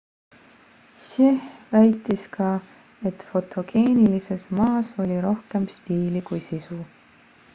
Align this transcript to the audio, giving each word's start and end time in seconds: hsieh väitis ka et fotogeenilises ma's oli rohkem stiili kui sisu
hsieh 1.01 1.41
väitis 1.73 2.23
ka 2.37 2.47
et 3.09 3.25
fotogeenilises 3.33 4.43
ma's 4.61 4.89
oli 5.05 5.17
rohkem 5.27 5.63
stiili 5.77 6.21
kui 6.31 6.41
sisu 6.51 6.79